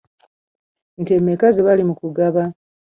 Nte 1.01 1.15
mmeka 1.19 1.47
ze 1.55 1.61
bali 1.65 1.83
mu 1.89 1.93
kugaba? 1.99 2.41